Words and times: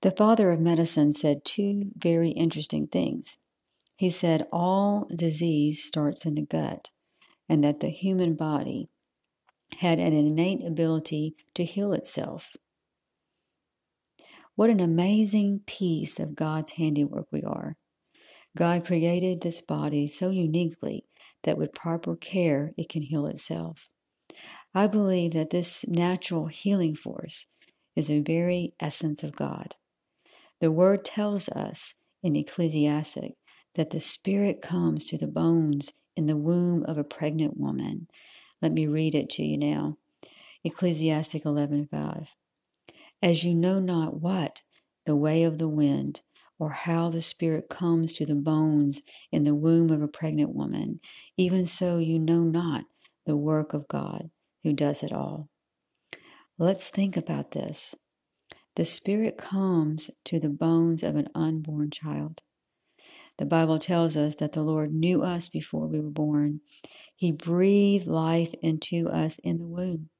The 0.00 0.12
father 0.12 0.52
of 0.52 0.60
medicine 0.60 1.10
said 1.10 1.44
two 1.44 1.90
very 1.96 2.30
interesting 2.30 2.86
things. 2.86 3.36
He 3.96 4.10
said 4.10 4.46
all 4.52 5.08
disease 5.12 5.82
starts 5.82 6.24
in 6.24 6.36
the 6.36 6.46
gut, 6.46 6.90
and 7.48 7.64
that 7.64 7.80
the 7.80 7.88
human 7.88 8.36
body 8.36 8.90
had 9.78 9.98
an 9.98 10.12
innate 10.12 10.64
ability 10.64 11.34
to 11.54 11.64
heal 11.64 11.92
itself. 11.92 12.56
What 14.54 14.70
an 14.70 14.78
amazing 14.78 15.62
piece 15.66 16.20
of 16.20 16.36
God's 16.36 16.72
handiwork 16.72 17.26
we 17.32 17.42
are. 17.42 17.76
God 18.56 18.86
created 18.86 19.40
this 19.40 19.60
body 19.60 20.06
so 20.06 20.30
uniquely 20.30 21.06
that 21.42 21.58
with 21.58 21.74
proper 21.74 22.14
care 22.14 22.72
it 22.76 22.88
can 22.88 23.02
heal 23.02 23.26
itself. 23.26 23.88
I 24.72 24.86
believe 24.86 25.32
that 25.32 25.50
this 25.50 25.84
natural 25.88 26.46
healing 26.46 26.94
force 26.94 27.46
is 27.96 28.06
the 28.06 28.20
very 28.20 28.74
essence 28.78 29.24
of 29.24 29.34
God. 29.34 29.74
The 30.60 30.72
word 30.72 31.04
tells 31.04 31.48
us 31.48 31.94
in 32.22 32.34
Ecclesiastes 32.34 33.36
that 33.74 33.90
the 33.90 34.00
Spirit 34.00 34.60
comes 34.60 35.04
to 35.04 35.16
the 35.16 35.28
bones 35.28 35.92
in 36.16 36.26
the 36.26 36.36
womb 36.36 36.84
of 36.84 36.98
a 36.98 37.04
pregnant 37.04 37.56
woman. 37.56 38.08
Let 38.60 38.72
me 38.72 38.88
read 38.88 39.14
it 39.14 39.30
to 39.30 39.44
you 39.44 39.56
now. 39.56 39.98
Ecclesiastes 40.64 41.44
11:5. 41.44 42.34
As 43.22 43.44
you 43.44 43.54
know 43.54 43.78
not 43.78 44.20
what 44.20 44.62
the 45.04 45.14
way 45.14 45.44
of 45.44 45.58
the 45.58 45.68
wind 45.68 46.22
or 46.58 46.70
how 46.70 47.08
the 47.08 47.20
Spirit 47.20 47.68
comes 47.68 48.12
to 48.14 48.26
the 48.26 48.34
bones 48.34 49.00
in 49.30 49.44
the 49.44 49.54
womb 49.54 49.90
of 49.90 50.02
a 50.02 50.08
pregnant 50.08 50.54
woman, 50.54 51.00
even 51.36 51.66
so 51.66 51.98
you 51.98 52.18
know 52.18 52.42
not 52.42 52.84
the 53.26 53.36
work 53.36 53.74
of 53.74 53.86
God 53.86 54.30
who 54.64 54.72
does 54.72 55.04
it 55.04 55.12
all. 55.12 55.48
Let's 56.58 56.90
think 56.90 57.16
about 57.16 57.52
this. 57.52 57.94
The 58.78 58.84
Spirit 58.84 59.36
comes 59.36 60.08
to 60.26 60.38
the 60.38 60.48
bones 60.48 61.02
of 61.02 61.16
an 61.16 61.26
unborn 61.34 61.90
child. 61.90 62.44
The 63.36 63.44
Bible 63.44 63.80
tells 63.80 64.16
us 64.16 64.36
that 64.36 64.52
the 64.52 64.62
Lord 64.62 64.94
knew 64.94 65.24
us 65.24 65.48
before 65.48 65.88
we 65.88 65.98
were 65.98 66.10
born. 66.10 66.60
He 67.16 67.32
breathed 67.32 68.06
life 68.06 68.54
into 68.62 69.08
us 69.08 69.40
in 69.40 69.58
the 69.58 69.66
womb. 69.66 70.10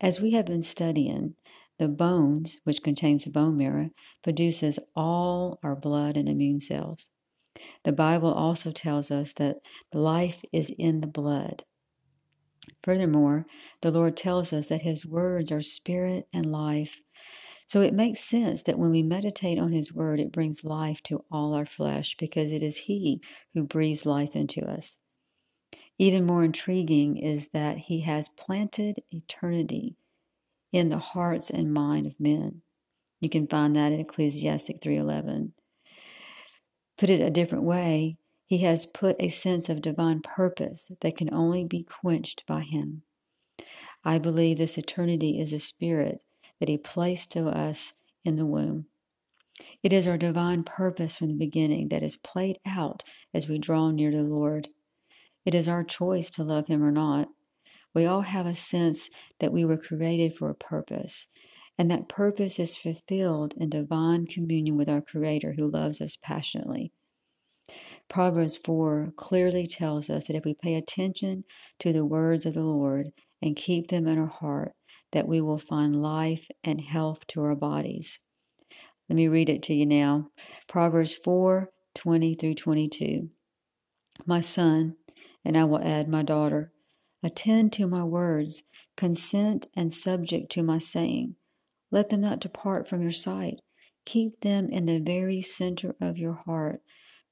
As 0.00 0.20
we 0.20 0.32
have 0.32 0.46
been 0.46 0.60
studying, 0.60 1.36
the 1.78 1.86
bones, 1.86 2.58
which 2.64 2.82
contains 2.82 3.22
the 3.22 3.30
bone 3.30 3.56
marrow, 3.56 3.90
produces 4.24 4.80
all 4.96 5.60
our 5.62 5.76
blood 5.76 6.16
and 6.16 6.28
immune 6.28 6.58
cells. 6.58 7.12
The 7.84 7.92
Bible 7.92 8.34
also 8.34 8.72
tells 8.72 9.12
us 9.12 9.32
that 9.34 9.58
life 9.94 10.44
is 10.52 10.74
in 10.78 11.00
the 11.00 11.06
blood. 11.06 11.62
Furthermore, 12.82 13.46
the 13.82 13.92
Lord 13.92 14.16
tells 14.16 14.52
us 14.52 14.66
that 14.66 14.82
His 14.82 15.06
words 15.06 15.52
are 15.52 15.60
spirit 15.60 16.26
and 16.34 16.50
life. 16.50 17.00
So 17.68 17.82
it 17.82 17.92
makes 17.92 18.20
sense 18.20 18.62
that 18.62 18.78
when 18.78 18.90
we 18.90 19.02
meditate 19.02 19.58
on 19.58 19.72
His 19.72 19.92
Word, 19.92 20.20
it 20.20 20.32
brings 20.32 20.64
life 20.64 21.02
to 21.02 21.22
all 21.30 21.52
our 21.52 21.66
flesh 21.66 22.16
because 22.16 22.50
it 22.50 22.62
is 22.62 22.78
He 22.78 23.20
who 23.52 23.62
breathes 23.62 24.06
life 24.06 24.34
into 24.34 24.64
us. 24.64 25.00
Even 25.98 26.24
more 26.24 26.42
intriguing 26.42 27.18
is 27.18 27.48
that 27.48 27.76
He 27.76 28.00
has 28.00 28.30
planted 28.30 29.00
eternity 29.10 29.96
in 30.72 30.88
the 30.88 30.98
hearts 30.98 31.50
and 31.50 31.74
mind 31.74 32.06
of 32.06 32.18
men. 32.18 32.62
You 33.20 33.28
can 33.28 33.46
find 33.46 33.76
that 33.76 33.92
in 33.92 34.00
Ecclesiastes 34.00 34.78
3:11. 34.80 35.52
Put 36.96 37.10
it 37.10 37.20
a 37.20 37.28
different 37.28 37.64
way, 37.64 38.16
he 38.46 38.58
has 38.58 38.86
put 38.86 39.14
a 39.20 39.28
sense 39.28 39.68
of 39.68 39.82
divine 39.82 40.22
purpose 40.22 40.90
that 41.02 41.16
can 41.18 41.34
only 41.34 41.64
be 41.64 41.84
quenched 41.84 42.46
by 42.46 42.62
him. 42.62 43.02
I 44.04 44.18
believe 44.18 44.56
this 44.56 44.78
eternity 44.78 45.38
is 45.38 45.52
a 45.52 45.58
spirit 45.58 46.24
that 46.60 46.68
He 46.68 46.78
placed 46.78 47.32
to 47.32 47.46
us 47.46 47.92
in 48.24 48.36
the 48.36 48.46
womb. 48.46 48.86
It 49.82 49.92
is 49.92 50.06
our 50.06 50.18
divine 50.18 50.62
purpose 50.64 51.16
from 51.16 51.28
the 51.28 51.34
beginning 51.34 51.88
that 51.88 52.02
is 52.02 52.16
played 52.16 52.58
out 52.64 53.02
as 53.34 53.48
we 53.48 53.58
draw 53.58 53.90
near 53.90 54.10
to 54.10 54.16
the 54.16 54.22
Lord. 54.22 54.68
It 55.44 55.54
is 55.54 55.66
our 55.66 55.82
choice 55.82 56.30
to 56.30 56.44
love 56.44 56.68
Him 56.68 56.82
or 56.82 56.92
not. 56.92 57.28
We 57.94 58.04
all 58.04 58.20
have 58.20 58.46
a 58.46 58.54
sense 58.54 59.10
that 59.40 59.52
we 59.52 59.64
were 59.64 59.78
created 59.78 60.34
for 60.34 60.50
a 60.50 60.54
purpose, 60.54 61.26
and 61.76 61.90
that 61.90 62.08
purpose 62.08 62.58
is 62.58 62.76
fulfilled 62.76 63.54
in 63.56 63.70
divine 63.70 64.26
communion 64.26 64.76
with 64.76 64.88
our 64.88 65.00
Creator 65.00 65.54
who 65.54 65.70
loves 65.70 66.00
us 66.00 66.16
passionately. 66.16 66.92
Proverbs 68.08 68.56
4 68.56 69.12
clearly 69.16 69.66
tells 69.66 70.08
us 70.08 70.26
that 70.26 70.36
if 70.36 70.44
we 70.44 70.54
pay 70.54 70.74
attention 70.74 71.44
to 71.78 71.92
the 71.92 72.06
words 72.06 72.46
of 72.46 72.54
the 72.54 72.62
Lord 72.64 73.10
and 73.42 73.56
keep 73.56 73.88
them 73.88 74.06
in 74.06 74.18
our 74.18 74.26
heart, 74.26 74.72
that 75.12 75.28
we 75.28 75.40
will 75.40 75.58
find 75.58 76.02
life 76.02 76.48
and 76.62 76.80
health 76.80 77.26
to 77.28 77.42
our 77.42 77.54
bodies. 77.54 78.20
Let 79.08 79.16
me 79.16 79.28
read 79.28 79.48
it 79.48 79.62
to 79.64 79.74
you 79.74 79.86
now. 79.86 80.30
Proverbs 80.66 81.14
4 81.14 81.70
20 81.94 82.34
through 82.34 82.54
22. 82.54 83.30
My 84.26 84.40
son, 84.40 84.96
and 85.44 85.56
I 85.56 85.64
will 85.64 85.78
add 85.78 86.08
my 86.08 86.22
daughter, 86.22 86.72
attend 87.22 87.72
to 87.74 87.86
my 87.86 88.04
words, 88.04 88.62
consent 88.96 89.66
and 89.74 89.92
subject 89.92 90.52
to 90.52 90.62
my 90.62 90.78
saying. 90.78 91.36
Let 91.90 92.10
them 92.10 92.20
not 92.20 92.40
depart 92.40 92.88
from 92.88 93.00
your 93.00 93.10
sight. 93.10 93.60
Keep 94.04 94.40
them 94.40 94.68
in 94.68 94.86
the 94.86 95.00
very 95.00 95.40
center 95.40 95.96
of 96.00 96.18
your 96.18 96.34
heart, 96.34 96.82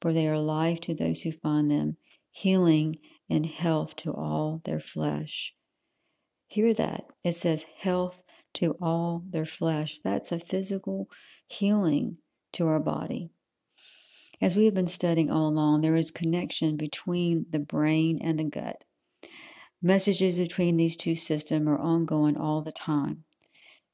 for 0.00 0.12
they 0.12 0.28
are 0.28 0.38
life 0.38 0.80
to 0.82 0.94
those 0.94 1.22
who 1.22 1.32
find 1.32 1.70
them, 1.70 1.96
healing 2.30 2.98
and 3.28 3.46
health 3.46 3.96
to 3.96 4.12
all 4.12 4.62
their 4.64 4.80
flesh. 4.80 5.55
Hear 6.48 6.72
that. 6.74 7.06
It 7.24 7.32
says 7.32 7.66
health 7.78 8.22
to 8.54 8.76
all 8.80 9.22
their 9.28 9.44
flesh. 9.44 9.98
That's 9.98 10.32
a 10.32 10.38
physical 10.38 11.10
healing 11.48 12.18
to 12.52 12.66
our 12.66 12.80
body. 12.80 13.30
As 14.40 14.54
we 14.54 14.66
have 14.66 14.74
been 14.74 14.86
studying 14.86 15.30
all 15.30 15.48
along, 15.48 15.80
there 15.80 15.96
is 15.96 16.10
connection 16.10 16.76
between 16.76 17.46
the 17.50 17.58
brain 17.58 18.18
and 18.22 18.38
the 18.38 18.44
gut. 18.44 18.84
Messages 19.82 20.34
between 20.34 20.76
these 20.76 20.96
two 20.96 21.14
systems 21.14 21.66
are 21.68 21.78
ongoing 21.78 22.36
all 22.36 22.62
the 22.62 22.72
time. 22.72 23.24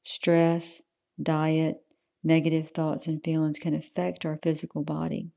Stress, 0.01 0.81
diet, 1.21 1.83
negative 2.23 2.69
thoughts 2.69 3.07
and 3.07 3.23
feelings 3.23 3.59
can 3.59 3.73
affect 3.73 4.25
our 4.25 4.37
physical 4.37 4.83
body. 4.83 5.31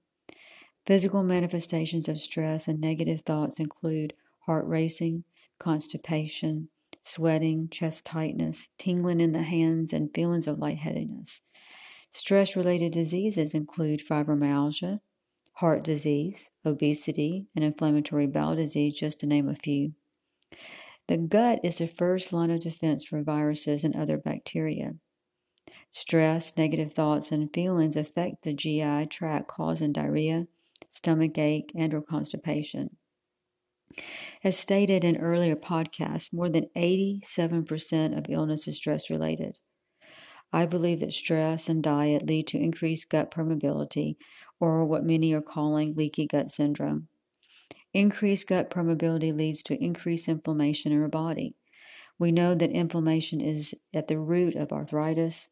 Physical 0.85 1.23
manifestations 1.23 2.09
of 2.09 2.19
stress 2.19 2.69
and 2.69 2.81
negative 2.81 3.23
thoughts 3.23 3.59
include 3.59 4.15
heart 4.41 4.67
racing, 4.67 5.25
constipation, 5.59 6.69
sweating, 7.07 7.69
chest 7.69 8.05
tightness, 8.05 8.69
tingling 8.79 9.21
in 9.21 9.31
the 9.31 9.43
hands, 9.43 9.93
and 9.93 10.13
feelings 10.13 10.49
of 10.49 10.59
lightheadedness. 10.59 11.41
Stress 12.11 12.57
related 12.57 12.93
diseases 12.93 13.55
include 13.55 14.01
fibromyalgia, 14.01 15.01
heart 15.53 15.85
disease, 15.85 16.51
obesity, 16.65 17.47
and 17.55 17.65
inflammatory 17.65 18.27
bowel 18.27 18.57
disease, 18.57 18.99
just 18.99 19.21
to 19.21 19.27
name 19.27 19.49
a 19.49 19.55
few. 19.55 19.95
The 21.07 21.19
gut 21.19 21.61
is 21.63 21.79
the 21.79 21.87
first 21.87 22.33
line 22.33 22.51
of 22.51 22.61
defense 22.61 23.05
for 23.05 23.23
viruses 23.23 23.85
and 23.85 23.95
other 23.95 24.19
bacteria. 24.19 24.97
Stress, 25.93 26.57
negative 26.57 26.93
thoughts, 26.93 27.31
and 27.31 27.55
feelings 27.55 27.95
affect 27.95 28.43
the 28.43 28.53
GI 28.53 29.07
tract, 29.07 29.47
causing 29.47 29.93
diarrhea, 29.93 30.49
stomach 30.89 31.39
ache, 31.39 31.71
and 31.77 31.95
or 31.95 32.03
constipation. 32.03 32.97
As 34.45 34.59
stated 34.59 35.05
in 35.05 35.17
earlier 35.17 35.57
podcasts, 35.57 36.33
more 36.33 36.51
than 36.51 36.69
87% 36.77 38.19
of 38.19 38.27
illness 38.29 38.69
is 38.69 38.77
stress 38.77 39.09
related. 39.09 39.59
I 40.53 40.67
believe 40.67 41.01
that 41.01 41.13
stress 41.13 41.69
and 41.69 41.83
diet 41.83 42.27
lead 42.27 42.47
to 42.49 42.59
increased 42.59 43.09
gut 43.09 43.31
permeability, 43.31 44.17
or 44.61 44.85
what 44.85 45.05
many 45.05 45.33
are 45.33 45.41
calling 45.41 45.95
leaky 45.95 46.27
gut 46.27 46.51
syndrome. 46.51 47.09
Increased 47.95 48.47
gut 48.47 48.71
permeability 48.71 49.35
leads 49.35 49.63
to 49.63 49.83
increased 49.83 50.29
inflammation 50.29 50.93
in 50.93 51.01
our 51.01 51.09
body. 51.09 51.57
We 52.19 52.33
know 52.33 52.55
that 52.55 52.71
inflammation 52.71 53.41
is 53.41 53.75
at 53.95 54.09
the 54.09 54.19
root 54.19 54.55
of 54.55 54.73
arthritis, 54.73 55.49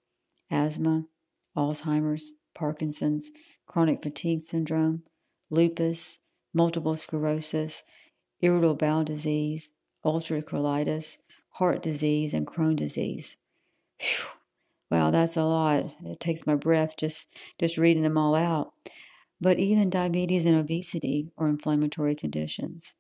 asthma, 0.50 1.06
Alzheimer's, 1.56 2.32
Parkinson's, 2.54 3.30
chronic 3.66 4.02
fatigue 4.02 4.42
syndrome, 4.42 5.02
lupus, 5.50 6.18
multiple 6.52 6.96
sclerosis, 6.96 7.82
irritable 8.44 8.74
bowel 8.74 9.04
disease, 9.04 9.72
ulcerative 10.04 10.44
colitis, 10.44 11.16
heart 11.52 11.82
disease, 11.82 12.34
and 12.34 12.46
Crohn 12.46 12.76
disease. 12.76 13.38
Whew. 13.98 14.26
Wow, 14.90 15.10
that's 15.10 15.36
a 15.36 15.44
lot. 15.44 15.96
It 16.04 16.20
takes 16.20 16.46
my 16.46 16.54
breath 16.54 16.96
just 16.98 17.38
just 17.58 17.78
reading 17.78 18.02
them 18.02 18.18
all 18.18 18.34
out. 18.34 18.74
But 19.40 19.58
even 19.58 19.88
diabetes 19.88 20.44
and 20.44 20.56
obesity 20.56 21.30
are 21.38 21.48
inflammatory 21.48 22.14
conditions. 22.14 22.94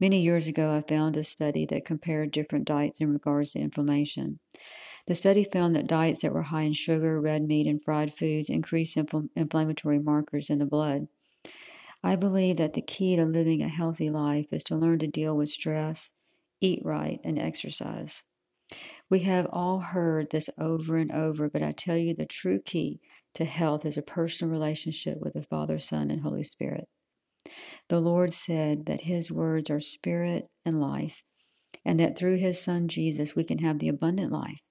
Many 0.00 0.20
years 0.20 0.48
ago, 0.48 0.76
I 0.76 0.80
found 0.80 1.16
a 1.16 1.22
study 1.22 1.66
that 1.66 1.84
compared 1.84 2.32
different 2.32 2.64
diets 2.64 3.00
in 3.00 3.12
regards 3.12 3.52
to 3.52 3.60
inflammation. 3.60 4.40
The 5.06 5.14
study 5.14 5.44
found 5.44 5.76
that 5.76 5.86
diets 5.86 6.22
that 6.22 6.32
were 6.32 6.42
high 6.42 6.62
in 6.62 6.72
sugar, 6.72 7.20
red 7.20 7.46
meat, 7.46 7.66
and 7.66 7.82
fried 7.82 8.12
foods 8.12 8.50
increased 8.50 8.96
infl- 8.96 9.30
inflammatory 9.36 9.98
markers 9.98 10.50
in 10.50 10.58
the 10.58 10.66
blood. 10.66 11.06
I 12.02 12.16
believe 12.16 12.56
that 12.56 12.72
the 12.72 12.82
key 12.82 13.16
to 13.16 13.26
living 13.26 13.62
a 13.62 13.68
healthy 13.68 14.08
life 14.08 14.52
is 14.52 14.64
to 14.64 14.76
learn 14.76 15.00
to 15.00 15.06
deal 15.06 15.36
with 15.36 15.50
stress, 15.50 16.14
eat 16.60 16.80
right, 16.84 17.20
and 17.24 17.38
exercise. 17.38 18.22
We 19.10 19.18
have 19.20 19.46
all 19.52 19.80
heard 19.80 20.30
this 20.30 20.48
over 20.56 20.96
and 20.96 21.12
over, 21.12 21.50
but 21.50 21.62
I 21.62 21.72
tell 21.72 21.96
you 21.96 22.14
the 22.14 22.24
true 22.24 22.60
key 22.60 23.00
to 23.34 23.44
health 23.44 23.84
is 23.84 23.98
a 23.98 24.02
personal 24.02 24.50
relationship 24.50 25.20
with 25.20 25.34
the 25.34 25.42
Father, 25.42 25.78
Son, 25.78 26.10
and 26.10 26.22
Holy 26.22 26.42
Spirit. 26.42 26.88
The 27.88 28.00
Lord 28.00 28.32
said 28.32 28.86
that 28.86 29.02
His 29.02 29.30
words 29.30 29.68
are 29.68 29.80
spirit 29.80 30.48
and 30.64 30.80
life, 30.80 31.22
and 31.84 31.98
that 32.00 32.16
through 32.16 32.36
His 32.36 32.60
Son 32.60 32.88
Jesus 32.88 33.34
we 33.34 33.44
can 33.44 33.58
have 33.58 33.78
the 33.78 33.88
abundant 33.88 34.32
life. 34.32 34.62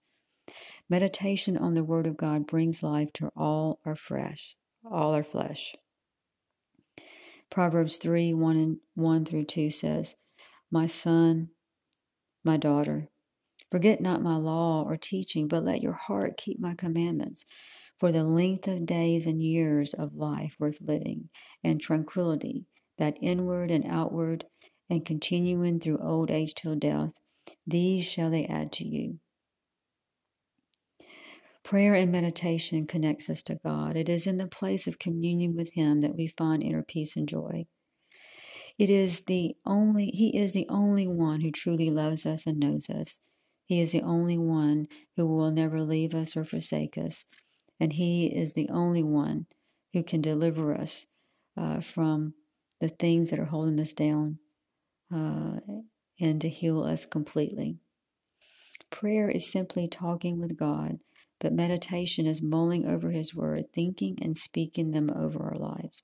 Meditation 0.90 1.58
on 1.58 1.74
the 1.74 1.84
Word 1.84 2.08
of 2.08 2.18
God 2.18 2.48
brings 2.48 2.82
life 2.82 3.14
to 3.14 3.30
all 3.36 3.80
our 3.86 3.96
flesh, 3.96 4.58
all 4.90 5.14
our 5.14 5.24
flesh. 5.24 5.76
Proverbs 7.50 7.98
3 7.98 8.34
1 8.34 8.58
and 8.58 8.78
1 8.94 9.26
through 9.26 9.46
2 9.46 9.72
says, 9.72 10.16
My 10.70 10.86
son, 10.86 11.50
my 12.44 12.58
daughter, 12.58 13.10
forget 13.72 14.02
not 14.02 14.22
my 14.22 14.36
law 14.36 14.84
or 14.84 14.98
teaching, 14.98 15.48
but 15.48 15.64
let 15.64 15.82
your 15.82 15.94
heart 15.94 16.38
keep 16.38 16.60
my 16.60 16.76
commandments. 16.76 17.46
For 17.98 18.12
the 18.12 18.24
length 18.24 18.68
of 18.68 18.86
days 18.86 19.26
and 19.28 19.42
years 19.42 19.94
of 19.94 20.16
life 20.16 20.56
worth 20.60 20.80
living, 20.80 21.30
and 21.64 21.82
tranquility, 21.82 22.66
that 22.98 23.18
inward 23.22 23.72
and 23.72 23.86
outward, 23.86 24.46
and 24.90 25.04
continuing 25.04 25.80
through 25.80 25.98
old 25.98 26.30
age 26.30 26.54
till 26.54 26.76
death, 26.76 27.20
these 27.66 28.06
shall 28.06 28.30
they 28.30 28.46
add 28.46 28.72
to 28.74 28.88
you. 28.88 29.20
Prayer 31.70 31.94
and 31.94 32.12
meditation 32.12 32.88
connects 32.88 33.30
us 33.30 33.44
to 33.44 33.54
God. 33.64 33.96
It 33.96 34.10
is 34.10 34.26
in 34.26 34.38
the 34.38 34.48
place 34.48 34.88
of 34.88 34.98
communion 34.98 35.56
with 35.56 35.72
Him 35.74 36.02
that 36.02 36.16
we 36.16 36.26
find 36.26 36.64
inner 36.64 36.82
peace 36.82 37.16
and 37.16 37.30
joy. 37.30 37.68
It 38.80 38.90
is 38.90 39.26
the 39.26 39.56
only, 39.68 40.08
He 40.08 40.36
is 40.36 40.54
the 40.54 40.66
only 40.68 41.06
one 41.06 41.42
who 41.42 41.52
truly 41.52 41.92
loves 41.92 42.26
us 42.26 42.48
and 42.48 42.58
knows 42.58 42.90
us. 42.90 43.20
He 43.68 43.82
is 43.82 43.92
the 43.92 44.02
only 44.02 44.36
one 44.36 44.88
who 45.16 45.28
will 45.28 45.52
never 45.52 45.84
leave 45.84 46.16
us 46.16 46.36
or 46.36 46.44
forsake 46.44 46.98
us. 46.98 47.28
And 47.80 47.94
He 47.94 48.36
is 48.36 48.56
the 48.56 48.70
only 48.70 49.04
one 49.04 49.46
who 49.94 50.02
can 50.02 50.22
deliver 50.22 50.74
us 50.74 51.06
uh, 51.56 51.82
from 51.82 52.34
the 52.80 52.88
things 52.90 53.30
that 53.30 53.38
are 53.40 53.46
holding 53.46 53.80
us 53.80 53.94
down 53.94 54.40
uh, 55.14 55.60
and 56.20 56.42
to 56.42 56.50
heal 56.50 56.82
us 56.82 57.06
completely. 57.06 57.78
Prayer 58.90 59.30
is 59.30 59.52
simply 59.52 59.88
talking 59.88 60.40
with 60.40 60.58
God 60.58 60.98
but 61.40 61.54
meditation 61.54 62.26
is 62.26 62.42
mulling 62.42 62.86
over 62.86 63.12
His 63.12 63.34
Word, 63.34 63.72
thinking 63.74 64.18
and 64.22 64.36
speaking 64.36 64.92
them 64.92 65.10
over 65.10 65.42
our 65.44 65.58
lives. 65.58 66.04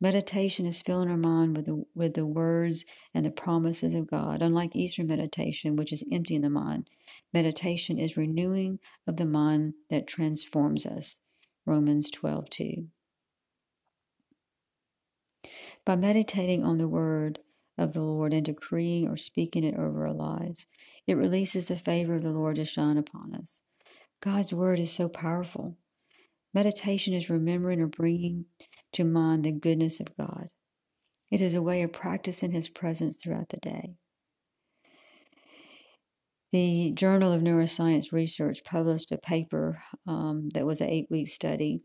Meditation 0.00 0.66
is 0.66 0.82
filling 0.82 1.08
our 1.08 1.16
mind 1.16 1.56
with 1.56 1.66
the, 1.66 1.84
with 1.94 2.14
the 2.14 2.26
words 2.26 2.84
and 3.14 3.24
the 3.24 3.30
promises 3.30 3.94
of 3.94 4.08
God. 4.08 4.42
Unlike 4.42 4.74
Eastern 4.74 5.06
meditation, 5.06 5.76
which 5.76 5.92
is 5.92 6.02
emptying 6.10 6.40
the 6.40 6.50
mind, 6.50 6.88
meditation 7.32 7.98
is 7.98 8.16
renewing 8.16 8.80
of 9.06 9.16
the 9.16 9.24
mind 9.24 9.74
that 9.90 10.08
transforms 10.08 10.86
us. 10.86 11.20
Romans 11.64 12.10
12 12.10 12.50
2. 12.50 12.88
By 15.84 15.96
meditating 15.96 16.64
on 16.64 16.78
the 16.78 16.88
Word 16.88 17.38
of 17.78 17.92
the 17.92 18.02
Lord 18.02 18.32
and 18.32 18.44
decreeing 18.44 19.08
or 19.08 19.16
speaking 19.16 19.64
it 19.64 19.76
over 19.76 20.06
our 20.06 20.12
lives, 20.12 20.66
it 21.06 21.14
releases 21.14 21.68
the 21.68 21.76
favor 21.76 22.14
of 22.16 22.22
the 22.22 22.32
Lord 22.32 22.56
to 22.56 22.64
shine 22.64 22.98
upon 22.98 23.34
us. 23.34 23.62
God's 24.22 24.54
word 24.54 24.78
is 24.78 24.92
so 24.92 25.08
powerful. 25.08 25.76
Meditation 26.54 27.12
is 27.12 27.28
remembering 27.28 27.80
or 27.80 27.88
bringing 27.88 28.46
to 28.92 29.02
mind 29.02 29.44
the 29.44 29.50
goodness 29.50 29.98
of 29.98 30.16
God. 30.16 30.46
It 31.32 31.40
is 31.40 31.54
a 31.54 31.62
way 31.62 31.82
of 31.82 31.92
practicing 31.92 32.52
His 32.52 32.68
presence 32.68 33.16
throughout 33.16 33.48
the 33.48 33.56
day. 33.56 33.96
The 36.52 36.92
Journal 36.94 37.32
of 37.32 37.42
Neuroscience 37.42 38.12
Research 38.12 38.62
published 38.62 39.10
a 39.10 39.18
paper 39.18 39.82
um, 40.06 40.50
that 40.50 40.66
was 40.66 40.80
an 40.80 40.88
eight 40.88 41.08
week 41.10 41.26
study. 41.26 41.80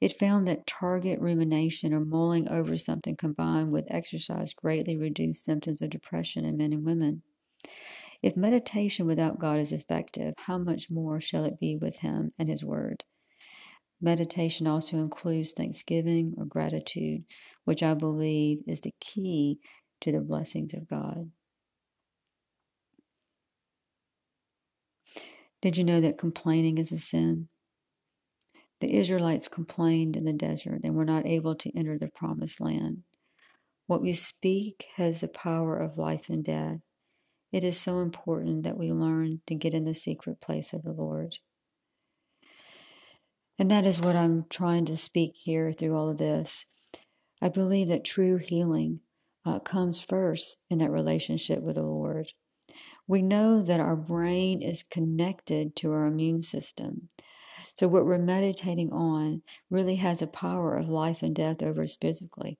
It 0.00 0.18
found 0.18 0.46
that 0.46 0.66
target 0.68 1.18
rumination 1.18 1.92
or 1.92 2.04
mulling 2.04 2.46
over 2.48 2.76
something 2.76 3.16
combined 3.16 3.72
with 3.72 3.86
exercise 3.88 4.54
greatly 4.54 4.96
reduced 4.96 5.44
symptoms 5.44 5.82
of 5.82 5.90
depression 5.90 6.44
in 6.44 6.58
men 6.58 6.72
and 6.72 6.84
women. 6.84 7.22
If 8.22 8.36
meditation 8.36 9.06
without 9.06 9.40
God 9.40 9.58
is 9.58 9.72
effective, 9.72 10.34
how 10.38 10.56
much 10.56 10.88
more 10.88 11.20
shall 11.20 11.44
it 11.44 11.58
be 11.58 11.76
with 11.76 11.96
Him 11.98 12.30
and 12.38 12.48
His 12.48 12.64
Word? 12.64 13.04
Meditation 14.00 14.66
also 14.66 14.98
includes 14.98 15.52
thanksgiving 15.52 16.34
or 16.36 16.44
gratitude, 16.44 17.24
which 17.64 17.82
I 17.82 17.94
believe 17.94 18.58
is 18.66 18.80
the 18.80 18.94
key 19.00 19.58
to 20.00 20.12
the 20.12 20.20
blessings 20.20 20.72
of 20.74 20.88
God. 20.88 21.30
Did 25.60 25.76
you 25.76 25.84
know 25.84 26.00
that 26.00 26.18
complaining 26.18 26.78
is 26.78 26.90
a 26.90 26.98
sin? 26.98 27.48
The 28.80 28.92
Israelites 28.92 29.46
complained 29.46 30.16
in 30.16 30.24
the 30.24 30.32
desert 30.32 30.80
and 30.82 30.96
were 30.96 31.04
not 31.04 31.26
able 31.26 31.54
to 31.54 31.70
enter 31.76 31.98
the 31.98 32.08
promised 32.08 32.60
land. 32.60 33.04
What 33.86 34.02
we 34.02 34.12
speak 34.12 34.86
has 34.96 35.20
the 35.20 35.28
power 35.28 35.78
of 35.78 35.98
life 35.98 36.28
and 36.28 36.44
death. 36.44 36.80
It 37.52 37.64
is 37.64 37.78
so 37.78 38.00
important 38.00 38.62
that 38.62 38.78
we 38.78 38.90
learn 38.90 39.42
to 39.46 39.54
get 39.54 39.74
in 39.74 39.84
the 39.84 39.92
secret 39.92 40.40
place 40.40 40.72
of 40.72 40.82
the 40.82 40.92
Lord. 40.92 41.36
And 43.58 43.70
that 43.70 43.86
is 43.86 44.00
what 44.00 44.16
I'm 44.16 44.46
trying 44.48 44.86
to 44.86 44.96
speak 44.96 45.36
here 45.36 45.70
through 45.72 45.94
all 45.94 46.08
of 46.08 46.16
this. 46.16 46.64
I 47.42 47.50
believe 47.50 47.88
that 47.88 48.04
true 48.04 48.38
healing 48.38 49.00
uh, 49.44 49.58
comes 49.58 50.00
first 50.00 50.62
in 50.70 50.78
that 50.78 50.90
relationship 50.90 51.62
with 51.62 51.74
the 51.74 51.82
Lord. 51.82 52.32
We 53.06 53.20
know 53.20 53.62
that 53.62 53.80
our 53.80 53.96
brain 53.96 54.62
is 54.62 54.82
connected 54.82 55.76
to 55.76 55.92
our 55.92 56.06
immune 56.06 56.40
system. 56.40 57.08
So, 57.74 57.86
what 57.88 58.06
we're 58.06 58.18
meditating 58.18 58.92
on 58.92 59.42
really 59.68 59.96
has 59.96 60.22
a 60.22 60.26
power 60.26 60.76
of 60.76 60.88
life 60.88 61.22
and 61.22 61.34
death 61.34 61.62
over 61.62 61.82
us 61.82 61.96
physically. 61.96 62.58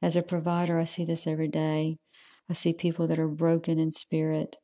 As 0.00 0.16
a 0.16 0.22
provider, 0.22 0.78
I 0.78 0.84
see 0.84 1.04
this 1.04 1.26
every 1.26 1.48
day. 1.48 1.98
I 2.48 2.52
see 2.52 2.72
people 2.72 3.06
that 3.08 3.18
are 3.18 3.28
broken 3.28 3.78
in 3.78 3.90
spirit. 3.90 4.56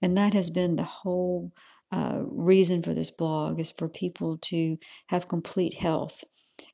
And 0.00 0.16
that 0.16 0.34
has 0.34 0.50
been 0.50 0.76
the 0.76 0.82
whole 0.82 1.52
uh, 1.92 2.20
reason 2.22 2.82
for 2.82 2.94
this 2.94 3.10
blog 3.10 3.60
is 3.60 3.70
for 3.70 3.88
people 3.88 4.38
to 4.38 4.76
have 5.08 5.28
complete 5.28 5.74
health. 5.74 6.24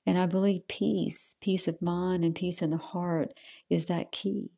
And 0.07 0.19
I 0.19 0.27
believe 0.27 0.69
peace, 0.69 1.37
peace 1.41 1.69
of 1.69 1.81
mind 1.83 2.25
and 2.25 2.35
peace 2.35 2.63
in 2.63 2.71
the 2.71 2.77
heart 2.77 3.33
is 3.69 3.87
that 3.87 4.13
key. 4.13 4.51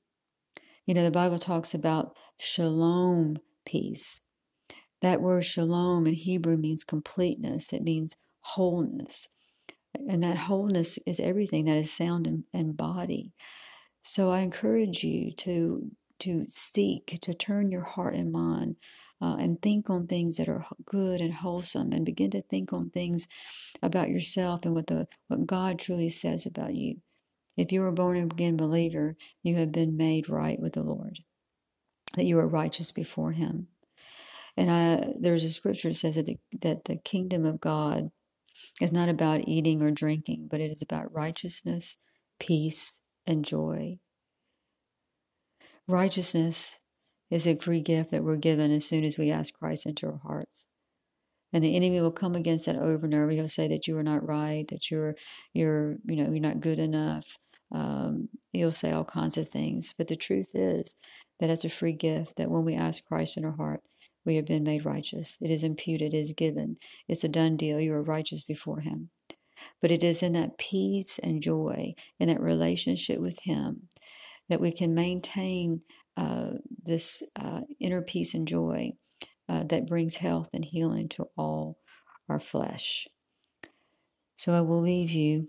You 0.86 0.94
know, 0.94 1.04
the 1.04 1.10
Bible 1.10 1.38
talks 1.38 1.74
about 1.74 2.16
shalom 2.38 3.38
peace. 3.64 4.22
That 5.00 5.20
word 5.20 5.44
shalom 5.44 6.06
in 6.06 6.14
Hebrew 6.14 6.56
means 6.56 6.84
completeness, 6.84 7.72
it 7.72 7.82
means 7.82 8.14
wholeness. 8.40 9.28
And 9.94 10.22
that 10.22 10.36
wholeness 10.36 10.98
is 11.06 11.20
everything 11.20 11.64
that 11.66 11.76
is 11.76 11.92
sound 11.92 12.26
and, 12.26 12.44
and 12.52 12.76
body. 12.76 13.32
So 14.08 14.30
I 14.30 14.40
encourage 14.40 15.02
you 15.02 15.32
to 15.32 15.90
to 16.20 16.46
seek 16.48 17.18
to 17.22 17.34
turn 17.34 17.72
your 17.72 17.82
heart 17.82 18.14
and 18.14 18.30
mind 18.30 18.76
uh, 19.20 19.34
and 19.38 19.60
think 19.60 19.90
on 19.90 20.06
things 20.06 20.36
that 20.36 20.48
are 20.48 20.64
good 20.84 21.20
and 21.20 21.34
wholesome, 21.34 21.92
and 21.92 22.06
begin 22.06 22.30
to 22.30 22.40
think 22.40 22.72
on 22.72 22.88
things 22.88 23.26
about 23.82 24.08
yourself 24.08 24.64
and 24.64 24.74
what 24.76 24.86
the 24.86 25.08
what 25.26 25.44
God 25.44 25.80
truly 25.80 26.08
says 26.08 26.46
about 26.46 26.76
you. 26.76 27.02
If 27.56 27.72
you 27.72 27.82
are 27.82 27.90
born 27.90 28.16
again 28.16 28.56
believer, 28.56 29.16
you 29.42 29.56
have 29.56 29.72
been 29.72 29.96
made 29.96 30.28
right 30.28 30.60
with 30.60 30.74
the 30.74 30.84
Lord, 30.84 31.18
that 32.14 32.26
you 32.26 32.38
are 32.38 32.46
righteous 32.46 32.92
before 32.92 33.32
Him. 33.32 33.66
And 34.56 34.70
I, 34.70 35.14
there's 35.18 35.42
a 35.42 35.50
scripture 35.50 35.88
that 35.88 35.94
says 35.94 36.14
that 36.14 36.26
the, 36.26 36.38
that 36.60 36.84
the 36.84 36.96
kingdom 36.96 37.44
of 37.44 37.60
God 37.60 38.12
is 38.80 38.92
not 38.92 39.08
about 39.08 39.48
eating 39.48 39.82
or 39.82 39.90
drinking, 39.90 40.46
but 40.48 40.60
it 40.60 40.70
is 40.70 40.80
about 40.80 41.12
righteousness, 41.12 41.96
peace, 42.38 43.00
and 43.26 43.44
joy. 43.44 43.98
Righteousness 45.88 46.80
is 47.30 47.46
a 47.46 47.56
free 47.56 47.80
gift 47.80 48.10
that 48.10 48.24
we're 48.24 48.36
given 48.36 48.70
as 48.70 48.84
soon 48.84 49.04
as 49.04 49.18
we 49.18 49.30
ask 49.30 49.54
Christ 49.54 49.86
into 49.86 50.06
our 50.06 50.20
hearts. 50.22 50.68
And 51.52 51.62
the 51.62 51.76
enemy 51.76 52.00
will 52.00 52.12
come 52.12 52.34
against 52.34 52.66
that 52.66 52.76
over 52.76 53.06
and 53.06 53.14
over. 53.14 53.30
He'll 53.30 53.48
say 53.48 53.68
that 53.68 53.86
you 53.86 53.96
are 53.96 54.02
not 54.02 54.26
right, 54.26 54.66
that 54.68 54.90
you're 54.90 55.14
you're 55.54 55.96
you 56.04 56.16
know 56.16 56.30
you're 56.30 56.40
not 56.40 56.60
good 56.60 56.78
enough. 56.78 57.38
Um, 57.72 58.28
he'll 58.52 58.72
say 58.72 58.92
all 58.92 59.04
kinds 59.04 59.36
of 59.38 59.48
things. 59.48 59.94
But 59.96 60.08
the 60.08 60.16
truth 60.16 60.50
is 60.54 60.94
that 61.40 61.50
it's 61.50 61.64
a 61.64 61.68
free 61.68 61.92
gift 61.92 62.36
that 62.36 62.50
when 62.50 62.64
we 62.64 62.74
ask 62.74 63.04
Christ 63.04 63.36
in 63.36 63.44
our 63.44 63.56
heart, 63.56 63.80
we 64.24 64.36
have 64.36 64.46
been 64.46 64.64
made 64.64 64.84
righteous. 64.84 65.38
It 65.40 65.50
is 65.50 65.62
imputed, 65.64 66.14
it 66.14 66.18
is 66.18 66.32
given. 66.32 66.76
It's 67.08 67.24
a 67.24 67.28
done 67.28 67.56
deal. 67.56 67.80
You 67.80 67.94
are 67.94 68.02
righteous 68.02 68.42
before 68.42 68.80
Him. 68.80 69.10
But 69.80 69.90
it 69.90 70.02
is 70.02 70.22
in 70.22 70.32
that 70.34 70.58
peace 70.58 71.18
and 71.18 71.40
joy, 71.40 71.94
in 72.18 72.28
that 72.28 72.40
relationship 72.40 73.20
with 73.20 73.38
Him, 73.40 73.88
that 74.48 74.60
we 74.60 74.72
can 74.72 74.94
maintain 74.94 75.82
uh, 76.16 76.52
this 76.82 77.22
uh, 77.36 77.60
inner 77.80 78.02
peace 78.02 78.34
and 78.34 78.48
joy 78.48 78.92
uh, 79.48 79.64
that 79.64 79.86
brings 79.86 80.16
health 80.16 80.50
and 80.52 80.64
healing 80.64 81.08
to 81.10 81.26
all 81.36 81.78
our 82.28 82.40
flesh. 82.40 83.06
So 84.36 84.52
I 84.52 84.60
will 84.60 84.80
leave 84.80 85.10
you 85.10 85.46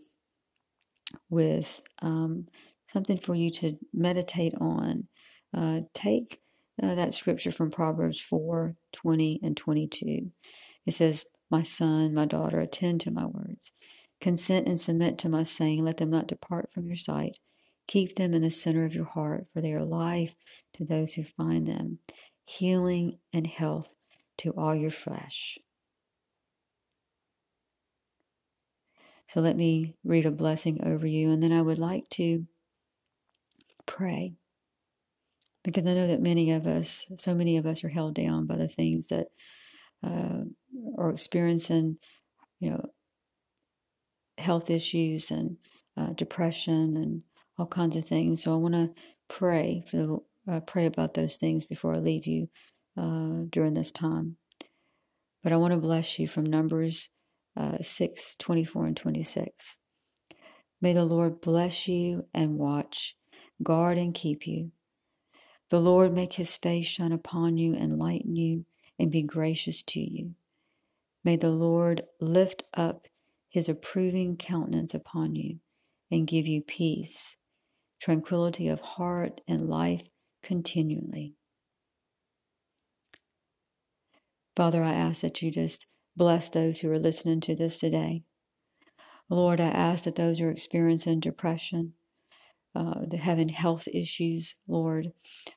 with 1.29 1.81
um, 2.01 2.47
something 2.85 3.17
for 3.17 3.35
you 3.35 3.49
to 3.49 3.77
meditate 3.93 4.53
on. 4.59 5.07
Uh, 5.53 5.81
take 5.93 6.39
uh, 6.81 6.95
that 6.95 7.13
scripture 7.13 7.51
from 7.51 7.71
Proverbs 7.71 8.19
4 8.19 8.75
20 8.93 9.39
and 9.43 9.57
22. 9.57 10.31
It 10.85 10.93
says, 10.93 11.25
My 11.49 11.63
son, 11.63 12.13
my 12.13 12.25
daughter, 12.25 12.59
attend 12.59 13.01
to 13.01 13.11
my 13.11 13.25
words. 13.25 13.71
Consent 14.19 14.67
and 14.67 14.79
submit 14.79 15.17
to 15.19 15.29
my 15.29 15.43
saying, 15.43 15.83
let 15.83 15.97
them 15.97 16.09
not 16.09 16.27
depart 16.27 16.71
from 16.71 16.87
your 16.87 16.97
sight. 16.97 17.39
Keep 17.87 18.15
them 18.15 18.33
in 18.33 18.41
the 18.41 18.49
center 18.49 18.83
of 18.83 18.93
your 18.93 19.05
heart, 19.05 19.47
for 19.51 19.61
they 19.61 19.73
are 19.73 19.85
life 19.85 20.35
to 20.73 20.83
those 20.83 21.13
who 21.13 21.23
find 21.23 21.67
them, 21.67 21.99
healing 22.45 23.19
and 23.31 23.47
health 23.47 23.87
to 24.39 24.51
all 24.51 24.75
your 24.75 24.91
flesh. 24.91 25.57
So 29.27 29.41
let 29.41 29.55
me 29.55 29.93
read 30.03 30.25
a 30.25 30.31
blessing 30.31 30.85
over 30.85 31.05
you, 31.05 31.31
and 31.31 31.43
then 31.43 31.51
I 31.51 31.61
would 31.61 31.79
like 31.79 32.07
to 32.11 32.45
pray. 33.85 34.33
Because 35.63 35.85
I 35.85 35.93
know 35.93 36.07
that 36.07 36.21
many 36.21 36.51
of 36.51 36.65
us, 36.65 37.05
so 37.17 37.35
many 37.35 37.57
of 37.57 37.65
us, 37.65 37.83
are 37.83 37.89
held 37.89 38.15
down 38.15 38.47
by 38.47 38.55
the 38.55 38.69
things 38.69 39.09
that 39.09 39.27
uh, 40.03 40.43
are 40.97 41.09
experiencing, 41.09 41.97
you 42.59 42.71
know, 42.71 42.85
health 44.37 44.69
issues 44.69 45.31
and 45.31 45.57
uh, 45.97 46.13
depression 46.13 46.97
and 46.97 47.21
all 47.57 47.65
kinds 47.65 47.95
of 47.95 48.05
things. 48.05 48.43
So 48.43 48.53
I 48.53 48.57
want 48.57 48.75
to 48.75 48.91
pray 49.27 49.83
for 49.89 49.97
the, 49.97 50.17
uh, 50.51 50.59
pray 50.61 50.85
about 50.85 51.13
those 51.13 51.37
things 51.37 51.65
before 51.65 51.95
I 51.95 51.99
leave 51.99 52.27
you 52.27 52.49
uh, 52.97 53.45
during 53.49 53.73
this 53.73 53.91
time. 53.91 54.37
But 55.43 55.53
I 55.53 55.57
want 55.57 55.73
to 55.73 55.79
bless 55.79 56.19
you 56.19 56.27
from 56.27 56.45
Numbers 56.45 57.09
uh, 57.55 57.77
6 57.81 58.35
24 58.35 58.85
and 58.85 58.97
26. 58.97 59.77
May 60.79 60.93
the 60.93 61.05
Lord 61.05 61.41
bless 61.41 61.87
you 61.87 62.25
and 62.33 62.57
watch, 62.57 63.17
guard 63.63 63.97
and 63.97 64.13
keep 64.13 64.45
you. 64.45 64.71
The 65.69 65.81
Lord 65.81 66.13
make 66.13 66.33
his 66.33 66.55
face 66.55 66.85
shine 66.85 67.11
upon 67.11 67.57
you 67.57 67.73
and 67.73 67.97
lighten 67.97 68.35
you 68.35 68.65
and 68.99 69.11
be 69.11 69.21
gracious 69.21 69.81
to 69.83 69.99
you. 69.99 70.35
May 71.23 71.35
the 71.35 71.51
Lord 71.51 72.03
lift 72.19 72.63
up 72.73 73.07
his 73.49 73.69
approving 73.69 74.37
countenance 74.37 74.93
upon 74.93 75.35
you 75.35 75.59
and 76.11 76.27
give 76.27 76.47
you 76.47 76.61
peace, 76.61 77.37
tranquility 77.99 78.67
of 78.67 78.79
heart, 78.81 79.41
and 79.47 79.69
life 79.69 80.09
continually. 80.41 81.35
Father, 84.55 84.83
I 84.83 84.93
ask 84.93 85.21
that 85.21 85.41
you 85.41 85.51
just 85.51 85.85
bless 86.15 86.49
those 86.49 86.79
who 86.79 86.91
are 86.91 86.99
listening 86.99 87.41
to 87.41 87.55
this 87.55 87.79
today. 87.79 88.23
Lord, 89.29 89.59
I 89.59 89.67
ask 89.67 90.05
that 90.05 90.15
those 90.15 90.39
who 90.39 90.45
are 90.45 90.51
experiencing 90.51 91.19
depression, 91.19 91.93
uh, 92.75 93.01
having 93.19 93.49
health 93.49 93.87
issues, 93.93 94.55
Lord, 94.67 95.11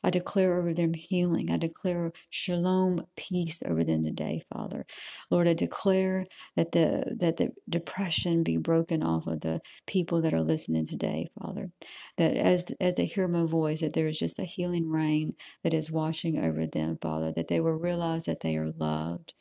I 0.05 0.11
declare 0.11 0.59
over 0.59 0.75
them 0.75 0.95
healing. 0.95 1.51
I 1.51 1.59
declare 1.59 2.13
shalom, 2.31 3.07
peace 3.17 3.63
over 3.67 3.85
them 3.85 4.05
today, 4.05 4.43
Father. 4.53 4.87
Lord, 5.31 5.49
I 5.49 5.55
declare 5.55 6.27
that 6.57 6.73
the 6.73 7.17
that 7.21 7.37
the 7.39 7.51
depression 7.69 8.43
be 8.43 8.57
broken 8.57 9.03
off 9.03 9.27
of 9.27 9.41
the 9.41 9.61
people 9.87 10.23
that 10.23 10.35
are 10.35 10.43
listening 10.43 10.87
today, 10.87 11.29
Father. 11.41 11.71
That 12.19 12.37
as 12.37 12.67
as 12.81 12.97
they 12.97 13.07
hear 13.07 13.29
my 13.29 13.45
voice, 13.45 13.81
that 13.81 13.95
there 13.95 14.09
is 14.09 14.19
just 14.19 14.39
a 14.39 14.45
healing 14.45 14.89
rain 14.91 15.35
that 15.65 15.75
is 15.75 15.91
washing 15.91 16.39
over 16.39 16.67
them, 16.67 16.99
Father. 17.01 17.33
That 17.33 17.49
they 17.49 17.61
will 17.61 17.73
realize 17.75 18.25
that 18.27 18.41
they 18.41 18.57
are 18.57 18.73
loved 18.73 19.35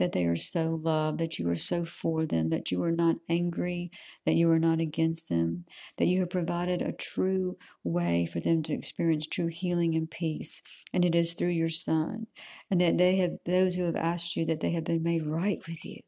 that 0.00 0.12
they 0.12 0.24
are 0.24 0.34
so 0.34 0.80
loved, 0.82 1.18
that 1.18 1.38
you 1.38 1.46
are 1.50 1.54
so 1.54 1.84
for 1.84 2.24
them, 2.24 2.48
that 2.48 2.70
you 2.70 2.82
are 2.82 2.90
not 2.90 3.16
angry, 3.28 3.90
that 4.24 4.34
you 4.34 4.50
are 4.50 4.58
not 4.58 4.80
against 4.80 5.28
them, 5.28 5.66
that 5.98 6.06
you 6.06 6.20
have 6.20 6.30
provided 6.30 6.80
a 6.80 6.90
true 6.90 7.58
way 7.84 8.24
for 8.24 8.40
them 8.40 8.62
to 8.62 8.72
experience 8.72 9.26
true 9.26 9.48
healing 9.48 9.94
and 9.94 10.10
peace. 10.10 10.62
And 10.94 11.04
it 11.04 11.14
is 11.14 11.34
through 11.34 11.50
your 11.50 11.68
Son. 11.68 12.26
And 12.70 12.80
that 12.80 12.96
they 12.96 13.16
have, 13.16 13.32
those 13.44 13.74
who 13.74 13.84
have 13.84 13.94
asked 13.94 14.36
you, 14.36 14.46
that 14.46 14.60
they 14.60 14.70
have 14.70 14.84
been 14.84 15.02
made 15.02 15.26
right 15.26 15.58
with 15.68 15.84
you, 15.84 16.00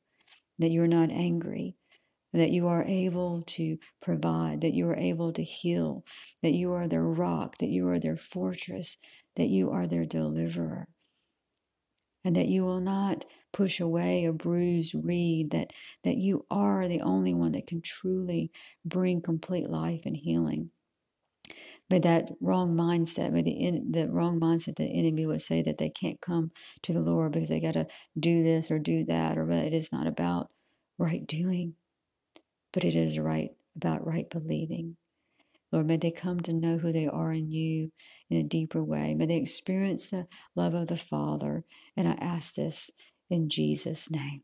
that 0.59 0.71
you 0.71 0.83
are 0.83 0.89
not 0.89 1.11
angry, 1.11 1.77
that 2.33 2.51
you 2.51 2.69
are 2.69 2.85
able 2.85 3.43
to 3.43 3.77
provide, 4.01 4.63
that 4.63 4.73
you 4.73 4.89
are 4.89 4.97
able 4.97 5.35
to 5.35 5.45
heal, 5.45 6.03
that 6.41 6.55
you 6.55 6.73
are 6.73 6.89
their 6.89 7.05
rock, 7.05 7.59
that 7.59 7.69
you 7.69 7.87
are 7.89 7.99
their 7.99 8.17
fortress, 8.17 8.97
that 9.37 9.51
you 9.51 9.71
are 9.71 9.87
their 9.87 10.07
deliverer 10.07 10.89
and 12.25 12.37
that 12.37 12.49
you 12.49 12.65
will 12.65 12.81
not 12.81 13.25
push 13.53 13.81
away 13.81 14.25
a 14.25 14.33
bruised 14.33 14.95
reed, 14.95 15.51
that, 15.51 15.73
that 16.05 16.17
you 16.17 16.45
are 16.51 16.89
the 16.89 17.01
only 17.03 17.35
one 17.35 17.53
that 17.53 17.67
can 17.67 17.83
truly 17.83 18.51
bring 18.85 19.21
complete 19.21 19.69
life 19.69 20.03
and 20.07 20.17
healing. 20.17 20.71
But 21.89 22.05
that 22.05 22.31
wrong 22.41 22.75
mindset, 22.75 23.33
may 23.33 23.43
the, 23.43 23.51
in, 23.51 23.93
the 23.93 24.09
wrong 24.09 24.41
mindset, 24.41 24.77
the 24.77 24.85
enemy 24.85 25.27
would 25.27 25.43
say 25.43 25.63
that 25.63 25.77
they 25.77 25.91
can't 25.91 26.21
come 26.21 26.51
to 26.83 26.93
the 26.93 27.03
Lord 27.03 27.33
because 27.33 27.51
they 27.51 27.61
got 27.61 27.75
to 27.75 27.87
do 28.19 28.43
this 28.43 28.71
or 28.71 28.79
do 28.79 29.05
that, 29.07 29.37
or 29.37 29.45
but 29.45 29.67
it 29.67 29.75
is 29.75 29.93
not 29.93 30.07
about 30.07 30.51
right 30.97 31.27
doing, 31.27 31.75
but 32.73 32.85
it 32.85 32.95
is 32.95 33.19
right 33.19 33.51
about 33.77 34.07
right 34.07 34.31
believing. 34.31 34.97
Lord, 35.73 35.87
may 35.87 35.97
they 35.97 36.11
come 36.11 36.41
to 36.41 36.53
know 36.53 36.79
who 36.79 36.93
they 36.93 37.07
are 37.07 37.33
in 37.33 37.51
you 37.51 37.91
in 38.31 38.37
a 38.39 38.43
deeper 38.49 38.85
way. 38.85 39.15
May 39.15 39.27
they 39.27 39.39
experience 39.39 40.11
the 40.11 40.27
love 40.55 40.75
of 40.75 40.89
the 40.89 40.97
Father. 40.97 41.65
And 41.97 42.07
I 42.07 42.13
ask 42.13 42.55
this 42.55 42.91
in 43.31 43.49
Jesus' 43.49 44.11
name. 44.11 44.43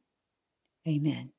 Amen. 0.88 1.32